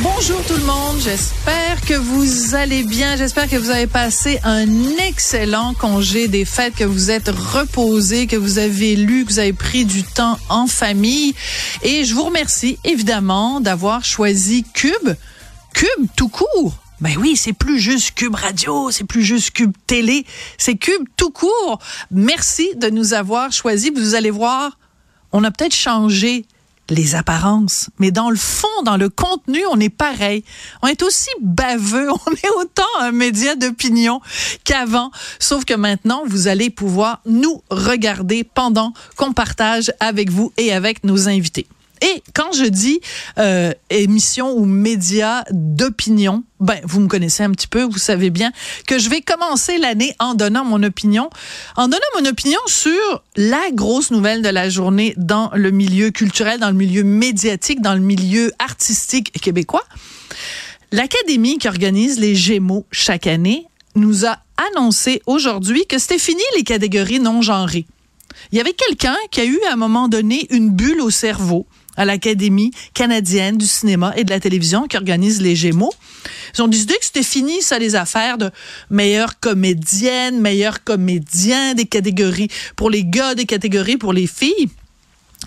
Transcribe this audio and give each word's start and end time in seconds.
Bonjour 0.00 0.40
tout 0.46 0.54
le 0.54 0.64
monde, 0.64 1.00
j'espère 1.00 1.80
que 1.80 1.94
vous 1.94 2.54
allez 2.54 2.84
bien, 2.84 3.16
j'espère 3.16 3.48
que 3.50 3.56
vous 3.56 3.70
avez 3.70 3.88
passé 3.88 4.38
un 4.44 4.68
excellent 4.96 5.74
congé 5.74 6.28
des 6.28 6.44
fêtes, 6.44 6.76
que 6.76 6.84
vous 6.84 7.10
êtes 7.10 7.28
reposé, 7.28 8.28
que 8.28 8.36
vous 8.36 8.58
avez 8.58 8.94
lu, 8.94 9.24
que 9.24 9.32
vous 9.32 9.38
avez 9.40 9.52
pris 9.52 9.84
du 9.84 10.04
temps 10.04 10.38
en 10.48 10.68
famille. 10.68 11.34
Et 11.82 12.04
je 12.04 12.14
vous 12.14 12.22
remercie 12.22 12.78
évidemment 12.84 13.60
d'avoir 13.60 14.04
choisi 14.04 14.64
Cube, 14.72 15.16
Cube 15.74 16.06
tout 16.14 16.28
court. 16.28 16.76
Ben 17.00 17.16
oui, 17.18 17.36
c'est 17.36 17.52
plus 17.52 17.80
juste 17.80 18.14
Cube 18.14 18.36
Radio, 18.36 18.92
c'est 18.92 19.04
plus 19.04 19.24
juste 19.24 19.50
Cube 19.50 19.72
Télé, 19.88 20.24
c'est 20.58 20.76
Cube 20.76 21.08
tout 21.16 21.30
court. 21.30 21.80
Merci 22.12 22.70
de 22.76 22.88
nous 22.88 23.14
avoir 23.14 23.50
choisis. 23.50 23.90
Vous 23.92 24.14
allez 24.14 24.30
voir, 24.30 24.78
on 25.32 25.42
a 25.42 25.50
peut-être 25.50 25.74
changé 25.74 26.46
les 26.90 27.14
apparences. 27.14 27.90
Mais 27.98 28.10
dans 28.10 28.30
le 28.30 28.36
fond, 28.36 28.82
dans 28.84 28.96
le 28.96 29.08
contenu, 29.08 29.60
on 29.70 29.78
est 29.80 29.88
pareil. 29.88 30.44
On 30.82 30.86
est 30.86 31.02
aussi 31.02 31.30
baveux, 31.40 32.10
on 32.26 32.32
est 32.32 32.50
autant 32.56 32.82
un 33.00 33.12
média 33.12 33.54
d'opinion 33.54 34.20
qu'avant. 34.64 35.10
Sauf 35.38 35.64
que 35.64 35.74
maintenant, 35.74 36.22
vous 36.26 36.48
allez 36.48 36.70
pouvoir 36.70 37.20
nous 37.26 37.62
regarder 37.70 38.44
pendant 38.44 38.92
qu'on 39.16 39.32
partage 39.32 39.92
avec 40.00 40.30
vous 40.30 40.52
et 40.56 40.72
avec 40.72 41.04
nos 41.04 41.28
invités. 41.28 41.66
Et 42.02 42.22
quand 42.34 42.52
je 42.52 42.64
dis 42.64 43.00
euh, 43.38 43.72
émission 43.90 44.56
ou 44.56 44.64
média 44.64 45.44
d'opinion, 45.50 46.44
ben 46.60 46.80
vous 46.84 47.00
me 47.00 47.08
connaissez 47.08 47.42
un 47.42 47.50
petit 47.50 47.68
peu, 47.68 47.82
vous 47.82 47.98
savez 47.98 48.30
bien 48.30 48.52
que 48.86 48.98
je 48.98 49.08
vais 49.08 49.20
commencer 49.20 49.78
l'année 49.78 50.14
en 50.18 50.34
donnant 50.34 50.64
mon 50.64 50.82
opinion, 50.82 51.30
en 51.76 51.88
donnant 51.88 52.00
mon 52.20 52.26
opinion 52.26 52.60
sur 52.66 53.22
la 53.36 53.70
grosse 53.72 54.10
nouvelle 54.10 54.42
de 54.42 54.48
la 54.48 54.68
journée 54.68 55.14
dans 55.16 55.50
le 55.54 55.70
milieu 55.70 56.10
culturel, 56.10 56.60
dans 56.60 56.70
le 56.70 56.76
milieu 56.76 57.04
médiatique, 57.04 57.80
dans 57.80 57.94
le 57.94 58.00
milieu 58.00 58.52
artistique 58.58 59.32
québécois. 59.40 59.84
L'Académie 60.90 61.58
qui 61.58 61.68
organise 61.68 62.18
les 62.18 62.34
Gémeaux 62.34 62.86
chaque 62.90 63.26
année 63.26 63.66
nous 63.94 64.24
a 64.24 64.38
annoncé 64.72 65.22
aujourd'hui 65.26 65.86
que 65.86 65.98
c'était 65.98 66.18
fini 66.18 66.42
les 66.56 66.64
catégories 66.64 67.20
non 67.20 67.42
genrées. 67.42 67.86
Il 68.52 68.58
y 68.58 68.60
avait 68.60 68.72
quelqu'un 68.72 69.16
qui 69.30 69.40
a 69.40 69.44
eu 69.44 69.58
à 69.68 69.72
un 69.72 69.76
moment 69.76 70.08
donné 70.08 70.46
une 70.50 70.70
bulle 70.70 71.00
au 71.00 71.10
cerveau 71.10 71.66
à 71.96 72.04
l'Académie 72.04 72.70
canadienne 72.94 73.58
du 73.58 73.66
cinéma 73.66 74.12
et 74.16 74.24
de 74.24 74.30
la 74.30 74.38
télévision 74.38 74.86
qui 74.86 74.96
organise 74.96 75.42
les 75.42 75.56
Gémeaux. 75.56 75.92
Ils 76.54 76.62
ont 76.62 76.68
décidé 76.68 76.94
que 76.94 77.04
c'était 77.04 77.24
fini, 77.24 77.60
ça, 77.60 77.78
les 77.78 77.96
affaires 77.96 78.38
de 78.38 78.50
meilleure 78.88 79.40
comédienne, 79.40 80.40
meilleur 80.40 80.84
comédien, 80.84 81.74
des 81.74 81.86
catégories 81.86 82.48
pour 82.76 82.88
les 82.88 83.04
gars, 83.04 83.34
des 83.34 83.46
catégories 83.46 83.96
pour 83.96 84.12
les 84.12 84.28
filles. 84.28 84.68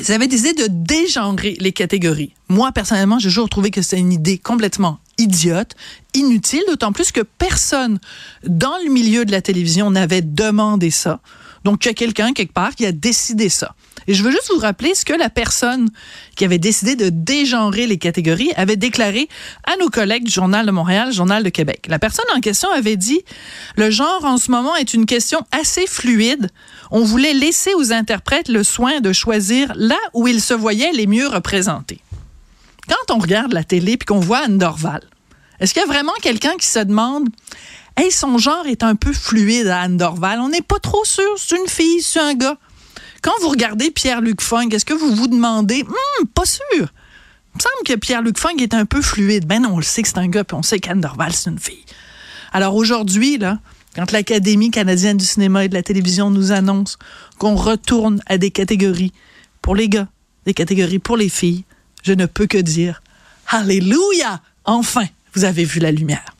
Ils 0.00 0.12
avaient 0.12 0.26
décidé 0.26 0.54
de 0.54 0.68
dégenrer 0.70 1.56
les 1.60 1.72
catégories. 1.72 2.32
Moi, 2.48 2.72
personnellement, 2.72 3.18
j'ai 3.18 3.28
toujours 3.28 3.48
trouvé 3.48 3.70
que 3.70 3.82
c'était 3.82 3.98
une 3.98 4.12
idée 4.12 4.38
complètement 4.38 5.00
idiote, 5.18 5.74
inutile, 6.14 6.62
d'autant 6.68 6.92
plus 6.92 7.12
que 7.12 7.20
personne 7.20 7.98
dans 8.44 8.76
le 8.84 8.90
milieu 8.90 9.24
de 9.24 9.32
la 9.32 9.42
télévision 9.42 9.90
n'avait 9.90 10.22
demandé 10.22 10.90
ça. 10.90 11.20
Donc, 11.68 11.84
il 11.84 11.88
y 11.88 11.90
a 11.90 11.94
quelqu'un 11.94 12.32
quelque 12.32 12.54
part 12.54 12.74
qui 12.74 12.86
a 12.86 12.92
décidé 12.92 13.50
ça. 13.50 13.74
Et 14.06 14.14
je 14.14 14.24
veux 14.24 14.30
juste 14.30 14.50
vous 14.50 14.58
rappeler 14.58 14.94
ce 14.94 15.04
que 15.04 15.12
la 15.12 15.28
personne 15.28 15.90
qui 16.34 16.46
avait 16.46 16.56
décidé 16.56 16.96
de 16.96 17.10
dégenrer 17.10 17.86
les 17.86 17.98
catégories 17.98 18.50
avait 18.56 18.76
déclaré 18.76 19.28
à 19.64 19.76
nos 19.76 19.90
collègues 19.90 20.24
du 20.24 20.32
Journal 20.32 20.64
de 20.64 20.70
Montréal, 20.70 21.12
Journal 21.12 21.44
de 21.44 21.50
Québec. 21.50 21.84
La 21.90 21.98
personne 21.98 22.24
en 22.34 22.40
question 22.40 22.70
avait 22.70 22.96
dit, 22.96 23.20
le 23.76 23.90
genre 23.90 24.24
en 24.24 24.38
ce 24.38 24.50
moment 24.50 24.76
est 24.76 24.94
une 24.94 25.04
question 25.04 25.40
assez 25.52 25.86
fluide. 25.86 26.48
On 26.90 27.04
voulait 27.04 27.34
laisser 27.34 27.74
aux 27.74 27.92
interprètes 27.92 28.48
le 28.48 28.64
soin 28.64 29.00
de 29.00 29.12
choisir 29.12 29.74
là 29.76 29.98
où 30.14 30.26
ils 30.26 30.40
se 30.40 30.54
voyaient 30.54 30.92
les 30.92 31.06
mieux 31.06 31.28
représentés. 31.28 32.00
Quand 32.88 33.14
on 33.14 33.18
regarde 33.18 33.52
la 33.52 33.62
télé 33.62 33.98
puis 33.98 34.06
qu'on 34.06 34.20
voit 34.20 34.38
Anne 34.38 34.56
Dorval, 34.56 35.02
est-ce 35.60 35.74
qu'il 35.74 35.82
y 35.82 35.84
a 35.84 35.88
vraiment 35.88 36.14
quelqu'un 36.22 36.56
qui 36.58 36.66
se 36.66 36.78
demande 36.78 37.28
Hey, 38.00 38.12
son 38.12 38.38
genre 38.38 38.64
est 38.66 38.84
un 38.84 38.94
peu 38.94 39.12
fluide 39.12 39.66
à 39.66 39.80
Anne 39.80 39.96
Dorval. 39.96 40.38
On 40.38 40.50
n'est 40.50 40.62
pas 40.62 40.78
trop 40.78 41.04
sûr, 41.04 41.34
c'est 41.36 41.56
une 41.56 41.66
fille, 41.66 42.00
c'est 42.00 42.20
un 42.20 42.34
gars. 42.34 42.56
Quand 43.22 43.32
vous 43.40 43.48
regardez 43.48 43.90
Pierre-Luc 43.90 44.40
Funk, 44.40 44.68
est-ce 44.70 44.84
que 44.84 44.94
vous 44.94 45.16
vous 45.16 45.26
demandez, 45.26 45.82
hmm, 45.82 46.26
pas 46.32 46.44
sûr. 46.44 46.62
Il 46.70 47.56
me 47.56 47.60
semble 47.60 47.84
que 47.84 47.94
Pierre-Luc 47.94 48.38
Funk 48.38 48.58
est 48.60 48.72
un 48.72 48.84
peu 48.84 49.02
fluide. 49.02 49.46
Ben 49.46 49.62
non, 49.62 49.70
on 49.72 49.76
le 49.78 49.82
sait 49.82 50.02
que 50.02 50.08
c'est 50.08 50.18
un 50.18 50.28
gars, 50.28 50.44
puis 50.44 50.56
on 50.56 50.62
sait 50.62 50.78
qu'Anne 50.78 51.00
Dorval, 51.00 51.32
c'est 51.32 51.50
une 51.50 51.58
fille. 51.58 51.84
Alors 52.52 52.76
aujourd'hui, 52.76 53.36
là, 53.36 53.58
quand 53.96 54.12
l'Académie 54.12 54.70
canadienne 54.70 55.16
du 55.16 55.24
cinéma 55.24 55.64
et 55.64 55.68
de 55.68 55.74
la 55.74 55.82
télévision 55.82 56.30
nous 56.30 56.52
annonce 56.52 56.98
qu'on 57.38 57.56
retourne 57.56 58.22
à 58.26 58.38
des 58.38 58.52
catégories 58.52 59.12
pour 59.60 59.74
les 59.74 59.88
gars, 59.88 60.06
des 60.46 60.54
catégories 60.54 61.00
pour 61.00 61.16
les 61.16 61.28
filles, 61.28 61.64
je 62.04 62.12
ne 62.12 62.26
peux 62.26 62.46
que 62.46 62.58
dire 62.58 63.02
Alléluia! 63.48 64.40
Enfin, 64.64 65.06
vous 65.34 65.44
avez 65.44 65.64
vu 65.64 65.80
la 65.80 65.90
lumière. 65.90 66.37